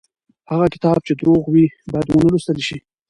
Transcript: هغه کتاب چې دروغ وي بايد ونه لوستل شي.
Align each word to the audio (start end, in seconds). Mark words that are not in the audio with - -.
هغه 0.51 0.65
کتاب 0.73 0.97
چې 1.07 1.13
دروغ 1.19 1.43
وي 1.49 1.65
بايد 1.91 2.07
ونه 2.09 2.27
لوستل 2.31 2.59
شي. 2.67 2.77